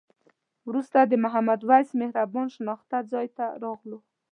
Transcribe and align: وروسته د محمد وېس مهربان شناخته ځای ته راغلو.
وروسته 0.67 0.99
د 1.03 1.13
محمد 1.23 1.59
وېس 1.69 1.89
مهربان 2.01 2.47
شناخته 2.55 2.97
ځای 3.11 3.27
ته 3.37 3.45
راغلو. 3.63 3.97